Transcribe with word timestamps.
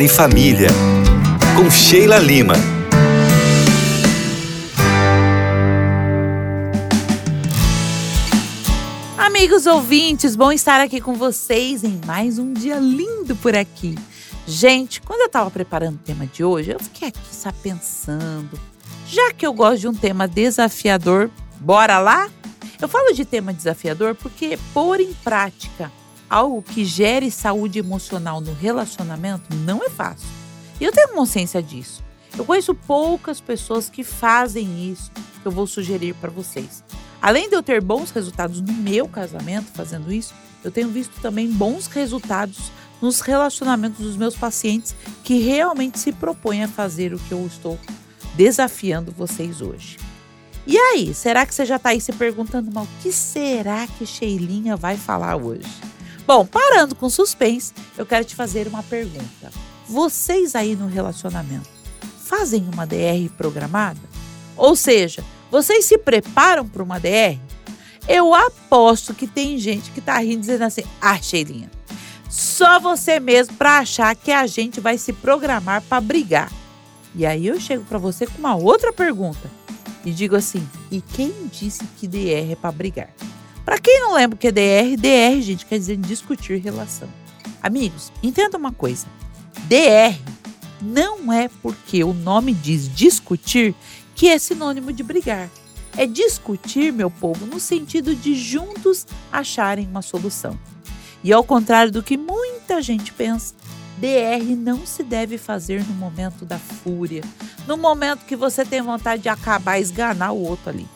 E 0.00 0.08
Família, 0.08 0.68
com 1.56 1.70
Sheila 1.70 2.18
Lima. 2.18 2.52
Amigos 9.16 9.64
ouvintes, 9.64 10.36
bom 10.36 10.52
estar 10.52 10.82
aqui 10.82 11.00
com 11.00 11.14
vocês 11.14 11.82
em 11.82 11.98
mais 12.04 12.38
um 12.38 12.52
dia 12.52 12.76
lindo 12.76 13.34
por 13.36 13.56
aqui. 13.56 13.94
Gente, 14.46 15.00
quando 15.00 15.20
eu 15.20 15.26
estava 15.26 15.50
preparando 15.50 15.94
o 15.94 16.04
tema 16.04 16.26
de 16.26 16.44
hoje, 16.44 16.72
eu 16.72 16.78
fiquei 16.78 17.08
aqui 17.08 17.34
só 17.34 17.50
pensando. 17.50 18.60
Já 19.08 19.32
que 19.32 19.46
eu 19.46 19.54
gosto 19.54 19.80
de 19.80 19.88
um 19.88 19.94
tema 19.94 20.28
desafiador, 20.28 21.30
bora 21.58 21.98
lá? 21.98 22.28
Eu 22.78 22.86
falo 22.86 23.14
de 23.14 23.24
tema 23.24 23.50
desafiador 23.50 24.14
porque 24.14 24.58
pôr 24.74 25.00
em 25.00 25.14
prática 25.14 25.90
algo 26.28 26.62
que 26.62 26.84
gere 26.84 27.30
saúde 27.30 27.78
emocional 27.78 28.40
no 28.40 28.52
relacionamento 28.52 29.54
não 29.54 29.82
é 29.84 29.90
fácil. 29.90 30.28
E 30.80 30.84
eu 30.84 30.92
tenho 30.92 31.14
consciência 31.14 31.62
disso. 31.62 32.04
Eu 32.36 32.44
conheço 32.44 32.74
poucas 32.74 33.40
pessoas 33.40 33.88
que 33.88 34.04
fazem 34.04 34.90
isso 34.90 35.10
que 35.40 35.46
eu 35.46 35.52
vou 35.52 35.66
sugerir 35.66 36.14
para 36.14 36.30
vocês. 36.30 36.84
Além 37.20 37.48
de 37.48 37.56
eu 37.56 37.62
ter 37.62 37.80
bons 37.80 38.10
resultados 38.10 38.60
no 38.60 38.72
meu 38.72 39.08
casamento 39.08 39.72
fazendo 39.72 40.12
isso, 40.12 40.34
eu 40.62 40.70
tenho 40.70 40.88
visto 40.88 41.20
também 41.20 41.50
bons 41.50 41.86
resultados 41.86 42.70
nos 43.00 43.20
relacionamentos 43.20 44.04
dos 44.04 44.16
meus 44.16 44.36
pacientes 44.36 44.94
que 45.22 45.38
realmente 45.38 45.98
se 45.98 46.12
propõem 46.12 46.64
a 46.64 46.68
fazer 46.68 47.14
o 47.14 47.18
que 47.18 47.32
eu 47.32 47.46
estou 47.46 47.78
desafiando 48.34 49.12
vocês 49.12 49.60
hoje. 49.60 49.96
E 50.66 50.76
aí, 50.76 51.14
será 51.14 51.46
que 51.46 51.54
você 51.54 51.64
já 51.64 51.76
está 51.76 51.90
aí 51.90 52.00
se 52.00 52.12
perguntando, 52.12 52.70
mas 52.74 52.84
o 52.84 52.88
que 53.00 53.12
será 53.12 53.86
que 53.86 54.04
Sheilinha 54.04 54.76
vai 54.76 54.96
falar 54.96 55.36
hoje? 55.36 55.68
Bom, 56.26 56.44
parando 56.44 56.96
com 56.96 57.08
suspense, 57.08 57.72
eu 57.96 58.04
quero 58.04 58.24
te 58.24 58.34
fazer 58.34 58.66
uma 58.66 58.82
pergunta. 58.82 59.52
Vocês 59.88 60.56
aí 60.56 60.74
no 60.74 60.88
relacionamento 60.88 61.68
fazem 62.24 62.68
uma 62.72 62.84
DR 62.84 63.30
programada? 63.36 64.00
Ou 64.56 64.74
seja, 64.74 65.22
vocês 65.52 65.84
se 65.84 65.96
preparam 65.96 66.66
para 66.66 66.82
uma 66.82 66.98
DR? 66.98 67.38
Eu 68.08 68.34
aposto 68.34 69.14
que 69.14 69.28
tem 69.28 69.56
gente 69.56 69.92
que 69.92 70.00
tá 70.00 70.18
rindo 70.18 70.40
dizendo 70.40 70.64
assim: 70.64 70.82
"Ah, 71.00 71.20
Sheilinha, 71.22 71.70
só 72.28 72.80
você 72.80 73.20
mesmo 73.20 73.54
para 73.54 73.78
achar 73.78 74.14
que 74.16 74.32
a 74.32 74.48
gente 74.48 74.80
vai 74.80 74.98
se 74.98 75.12
programar 75.12 75.80
para 75.82 76.00
brigar". 76.00 76.50
E 77.14 77.24
aí 77.24 77.46
eu 77.46 77.60
chego 77.60 77.84
para 77.84 77.98
você 77.98 78.26
com 78.26 78.38
uma 78.38 78.56
outra 78.56 78.92
pergunta 78.92 79.48
e 80.04 80.10
digo 80.10 80.34
assim: 80.34 80.68
"E 80.90 81.00
quem 81.00 81.32
disse 81.52 81.84
que 81.96 82.08
DR 82.08 82.50
é 82.50 82.56
para 82.56 82.72
brigar?" 82.72 83.10
Para 83.76 83.82
quem 83.82 84.00
não 84.00 84.14
lembra 84.14 84.34
o 84.34 84.38
que 84.38 84.48
é 84.48 84.52
DR, 84.52 84.96
DR, 84.96 85.38
gente, 85.42 85.66
quer 85.66 85.78
dizer 85.78 85.98
discutir 85.98 86.58
relação. 86.62 87.10
Amigos, 87.62 88.10
entenda 88.22 88.56
uma 88.56 88.72
coisa. 88.72 89.06
DR 89.68 90.18
não 90.80 91.30
é 91.30 91.50
porque 91.60 92.02
o 92.02 92.14
nome 92.14 92.54
diz 92.54 92.88
discutir 92.88 93.74
que 94.14 94.30
é 94.30 94.38
sinônimo 94.38 94.94
de 94.94 95.02
brigar. 95.02 95.50
É 95.94 96.06
discutir, 96.06 96.90
meu 96.90 97.10
povo, 97.10 97.44
no 97.44 97.60
sentido 97.60 98.14
de 98.16 98.34
juntos 98.34 99.06
acharem 99.30 99.86
uma 99.86 100.00
solução. 100.00 100.58
E 101.22 101.30
ao 101.30 101.44
contrário 101.44 101.92
do 101.92 102.02
que 102.02 102.16
muita 102.16 102.80
gente 102.80 103.12
pensa, 103.12 103.54
DR 103.98 104.56
não 104.56 104.86
se 104.86 105.02
deve 105.02 105.36
fazer 105.36 105.84
no 105.84 105.92
momento 105.92 106.46
da 106.46 106.58
fúria, 106.58 107.22
no 107.66 107.76
momento 107.76 108.24
que 108.24 108.36
você 108.36 108.64
tem 108.64 108.80
vontade 108.80 109.24
de 109.24 109.28
acabar, 109.28 109.78
esganar 109.78 110.32
o 110.32 110.42
outro 110.42 110.70
ali. 110.70 110.88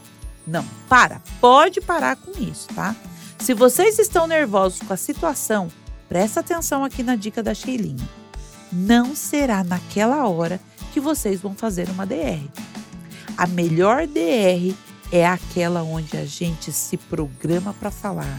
Não, 0.47 0.65
para, 0.89 1.21
pode 1.41 1.81
parar 1.81 2.17
com 2.17 2.33
isso, 2.43 2.69
tá? 2.75 2.95
Se 3.39 3.55
vocês 3.55 3.99
estão 3.99 4.27
nervosos 4.27 4.81
com 4.81 4.93
a 4.93 4.97
situação, 4.97 5.71
presta 6.09 6.41
atenção 6.41 6.85
aqui 6.85 7.03
na 7.03 7.17
dica 7.17 7.43
da 7.43 7.55
Sheilinha. 7.55 8.09
Não 8.73 9.15
será 9.17 9.65
naquela 9.65 10.27
hora 10.29 10.61
que 10.93 11.01
vocês 11.01 11.41
vão 11.41 11.55
fazer 11.55 11.89
uma 11.89 12.07
DR. 12.07 12.47
A 13.37 13.47
melhor 13.47 14.07
DR 14.07 14.75
é 15.11 15.27
aquela 15.27 15.83
onde 15.83 16.17
a 16.17 16.25
gente 16.25 16.71
se 16.71 16.97
programa 16.97 17.75
para 17.75 17.91
falar, 17.91 18.39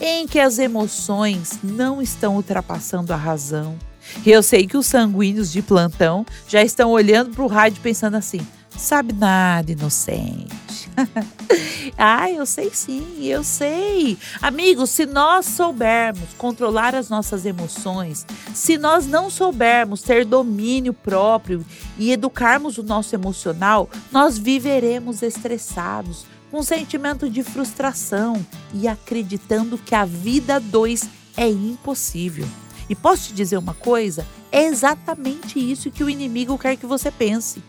em 0.00 0.26
que 0.26 0.38
as 0.38 0.58
emoções 0.58 1.58
não 1.62 2.00
estão 2.00 2.36
ultrapassando 2.36 3.12
a 3.12 3.16
razão. 3.16 3.76
Eu 4.24 4.42
sei 4.42 4.66
que 4.66 4.76
os 4.76 4.86
sanguíneos 4.86 5.52
de 5.52 5.60
plantão 5.60 6.24
já 6.46 6.62
estão 6.62 6.90
olhando 6.90 7.30
para 7.30 7.44
o 7.44 7.48
rádio 7.48 7.82
pensando 7.82 8.16
assim: 8.16 8.46
sabe 8.78 9.12
nada, 9.12 9.72
inocente. 9.72 10.88
ah, 11.98 12.30
eu 12.30 12.46
sei 12.46 12.70
sim, 12.72 13.24
eu 13.24 13.42
sei. 13.42 14.16
Amigos, 14.40 14.90
se 14.90 15.04
nós 15.04 15.46
soubermos 15.46 16.32
controlar 16.38 16.94
as 16.94 17.08
nossas 17.08 17.44
emoções, 17.44 18.24
se 18.54 18.78
nós 18.78 19.06
não 19.06 19.28
soubermos 19.28 20.02
ter 20.02 20.24
domínio 20.24 20.92
próprio 20.92 21.64
e 21.98 22.12
educarmos 22.12 22.78
o 22.78 22.82
nosso 22.82 23.14
emocional, 23.14 23.90
nós 24.12 24.38
viveremos 24.38 25.22
estressados, 25.22 26.24
com 26.50 26.62
sentimento 26.62 27.28
de 27.28 27.42
frustração 27.42 28.44
e 28.72 28.88
acreditando 28.88 29.76
que 29.76 29.94
a 29.94 30.04
vida 30.04 30.58
dois 30.58 31.08
é 31.36 31.48
impossível. 31.48 32.46
E 32.88 32.94
posso 32.94 33.28
te 33.28 33.34
dizer 33.34 33.58
uma 33.58 33.74
coisa? 33.74 34.26
É 34.50 34.64
exatamente 34.64 35.58
isso 35.58 35.90
que 35.90 36.02
o 36.02 36.08
inimigo 36.08 36.56
quer 36.56 36.76
que 36.76 36.86
você 36.86 37.10
pense 37.10 37.62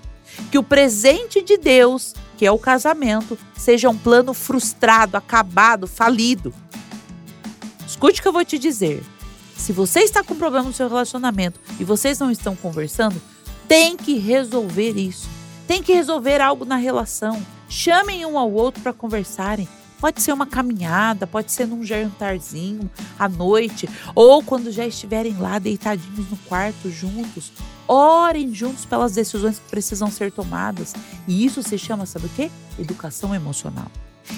que 0.52 0.58
o 0.58 0.64
presente 0.64 1.42
de 1.42 1.58
Deus, 1.58 2.14
que 2.38 2.46
é 2.46 2.52
o 2.52 2.60
casamento, 2.60 3.38
seja 3.56 3.90
um 3.90 3.98
plano 3.98 4.34
frustrado, 4.34 5.18
acabado, 5.18 5.88
falido. 5.88 6.54
Escute 7.88 8.20
o 8.20 8.22
que 8.22 8.28
eu 8.28 8.34
vou 8.34 8.46
te 8.46 8.58
dizer. 8.58 9.04
Se 9.58 9.74
você 9.74 10.00
está 10.00 10.24
com 10.24 10.36
problema 10.36 10.68
no 10.68 10.74
seu 10.74 10.88
relacionamento 10.88 11.60
e 11.80 11.84
vocês 11.84 12.18
não 12.20 12.32
estão 12.32 12.56
conversando, 12.56 13.22
tem 13.68 13.98
que 13.98 14.18
resolver 14.18 14.98
isso. 14.98 15.28
Tem 15.68 15.84
que 15.84 15.94
resolver 15.94 16.42
algo 16.42 16.66
na 16.66 16.78
relação. 16.78 17.46
Chamem 17.68 18.26
um 18.26 18.40
ao 18.40 18.52
outro 18.52 18.82
para 18.82 18.94
conversarem. 18.94 19.68
Pode 20.00 20.22
ser 20.22 20.32
uma 20.32 20.46
caminhada, 20.46 21.28
pode 21.28 21.52
ser 21.52 21.68
num 21.68 21.84
jantarzinho 21.84 22.90
à 23.18 23.28
noite, 23.28 23.90
ou 24.16 24.42
quando 24.42 24.72
já 24.72 24.88
estiverem 24.88 25.38
lá 25.38 25.60
deitadinhos 25.60 26.30
no 26.30 26.38
quarto 26.38 26.90
juntos. 26.90 27.52
Orem 27.88 28.54
juntos 28.54 28.86
pelas 28.86 29.14
decisões 29.14 29.60
que 29.60 29.70
precisam 29.70 30.10
ser 30.10 30.32
tomadas. 30.32 30.94
E 31.28 31.44
isso 31.44 31.62
se 31.62 31.78
chama, 31.78 32.06
sabe 32.06 32.28
o 32.28 32.30
quê? 32.30 32.50
Educação 32.78 33.36
emocional. 33.36 33.92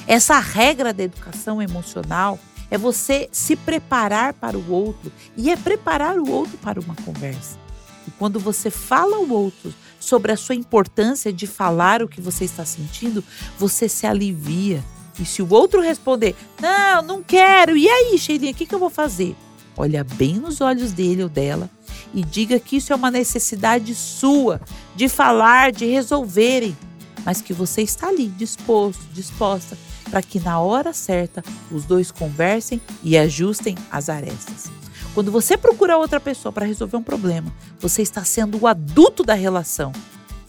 Essa 0.08 0.40
regra 0.40 0.94
da 0.94 1.04
educação 1.04 1.62
emocional 1.62 2.40
é 2.72 2.78
você 2.78 3.30
se 3.32 3.56
preparar 3.56 4.34
para 4.34 4.58
o 4.58 4.72
outro 4.72 5.12
e 5.36 5.52
é 5.52 5.58
preparar 5.58 6.18
o 6.18 6.32
outro 6.32 6.58
para 6.58 6.80
uma 6.80 6.96
conversa. 6.96 7.60
E 8.08 8.12
quando 8.12 8.40
você 8.40 8.72
fala 8.72 9.18
ao 9.18 9.30
outro 9.30 9.72
sobre 10.00 10.32
a 10.32 10.38
sua 10.38 10.56
importância 10.56 11.32
de 11.32 11.46
falar 11.46 12.02
o 12.02 12.08
que 12.08 12.22
você 12.22 12.46
está 12.46 12.66
sentindo, 12.66 13.24
você 13.60 13.88
se 13.88 14.08
alivia 14.08 14.84
e 15.20 15.26
se 15.26 15.42
o 15.42 15.54
outro 15.54 15.82
responder, 15.82 16.36
não, 16.60 17.02
não 17.02 17.24
quero, 17.24 17.76
e 17.78 17.88
aí, 17.88 18.18
Sheilinha, 18.18 18.52
o 18.52 18.56
que, 18.56 18.66
que 18.66 18.74
eu 18.74 18.80
vou 18.80 18.90
fazer? 18.90 19.36
Olha 19.78 20.04
bem 20.04 20.36
nos 20.36 20.62
olhos 20.62 20.92
dele 20.92 21.24
ou 21.24 21.30
dela 21.30 21.70
e 22.14 22.24
diga 22.24 22.60
que 22.60 22.78
isso 22.78 22.92
é 22.92 22.96
uma 22.96 23.12
necessidade 23.12 23.96
sua 23.96 24.62
de 24.96 25.08
falar, 25.08 25.72
de 25.72 25.86
resolverem, 25.86 26.78
mas 27.26 27.42
que 27.42 27.54
você 27.54 27.82
está 27.82 28.08
ali 28.08 28.28
disposto, 28.28 29.02
disposta 29.14 29.78
para 30.10 30.22
que 30.22 30.40
na 30.40 30.60
hora 30.60 30.92
certa 30.92 31.42
os 31.72 31.86
dois 31.86 32.12
conversem 32.12 32.82
e 33.02 33.18
ajustem 33.18 33.78
as 33.90 34.10
arestas. 34.10 34.70
Quando 35.14 35.32
você 35.32 35.58
procura 35.58 35.98
outra 35.98 36.20
pessoa 36.20 36.52
para 36.52 36.66
resolver 36.66 36.98
um 36.98 37.04
problema, 37.04 37.52
você 37.80 38.02
está 38.02 38.24
sendo 38.24 38.60
o 38.62 38.68
adulto 38.68 39.24
da 39.24 39.34
relação. 39.34 39.92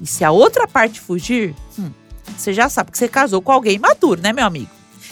E 0.00 0.06
se 0.06 0.24
a 0.24 0.32
outra 0.32 0.66
parte 0.66 1.00
fugir, 1.00 1.54
hum, 1.78 1.90
você 2.36 2.52
já 2.52 2.68
sabe 2.68 2.90
que 2.90 2.98
você 2.98 3.08
casou 3.08 3.42
com 3.42 3.52
alguém 3.52 3.78
maduro, 3.78 4.20
né, 4.20 4.32
meu 4.32 4.44
amigo? 4.44 4.70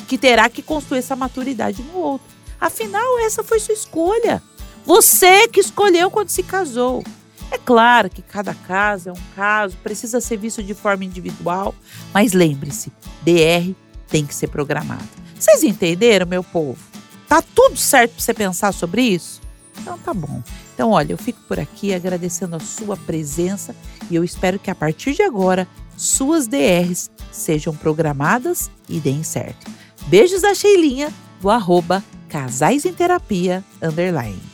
Que 0.09 0.19
terá 0.19 0.49
que 0.49 0.63
construir 0.63 0.99
essa 0.99 1.17
maturidade 1.17 1.83
no 1.83 1.99
outro. 1.99 2.27
Afinal, 2.61 3.19
essa 3.21 3.43
foi 3.43 3.59
sua 3.59 3.75
escolha. 3.75 4.43
Você 4.85 5.49
que 5.49 5.61
escolheu 5.61 6.11
quando 6.11 6.29
se 6.29 6.43
casou. 6.43 7.03
É 7.51 7.59
claro 7.59 8.09
que 8.09 8.23
cada 8.23 8.55
caso 8.55 9.09
é 9.09 9.13
um 9.13 9.35
caso, 9.35 9.77
precisa 9.83 10.21
ser 10.21 10.37
visto 10.37 10.63
de 10.63 10.73
forma 10.73 11.05
individual, 11.05 11.75
mas 12.15 12.33
lembre-se, 12.33 12.93
DR 13.23 13.75
tem 14.09 14.25
que 14.25 14.35
ser 14.35 14.49
programado. 14.49 15.09
Vocês 15.39 15.65
entenderam, 15.65 16.27
meu 16.27 16.45
povo? 16.45 16.79
Tá 17.27 17.43
tudo 17.43 17.77
certo 17.77 18.13
para 18.13 18.23
você 18.23 18.35
pensar 18.35 18.73
sobre 18.73 19.03
isso? 19.03 19.41
Então 19.79 19.99
tá 19.99 20.13
bom. 20.13 20.43
Então, 20.75 20.91
olha, 20.91 21.13
eu 21.13 21.19
fico 21.19 21.41
por 21.49 21.59
aqui 21.59 21.95
agradecendo 21.95 22.57
a 22.57 22.61
sua 22.61 22.97
presença 22.97 23.75
e 24.11 24.15
eu 24.15 24.25
espero 24.25 24.59
que 24.59 24.71
a 24.71 24.75
partir 24.75 25.15
de 25.15 25.23
agora 25.23 25.67
suas 25.97 26.47
DRs 26.47 27.11
sejam 27.31 27.75
programadas 27.75 28.71
e 28.89 28.99
deem 28.99 29.23
certo. 29.23 29.71
Beijos 30.07 30.43
da 30.43 30.55
Sheilinha, 30.55 31.13
do 31.41 31.51
arroba 31.51 32.03
Casais 32.29 32.85
em 32.85 32.93
Terapia, 32.93 33.65
underline. 33.83 34.50